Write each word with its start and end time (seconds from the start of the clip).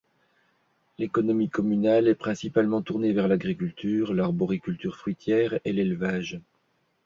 L'économie 0.97 1.51
communale 1.51 2.07
est 2.07 2.15
principalement 2.15 2.81
tournée 2.81 3.11
vers 3.13 3.27
l'agriculture, 3.27 4.15
l'arboriculture 4.15 4.97
fruitière 4.97 5.59
et 5.63 5.73
l'élevage. 5.73 6.41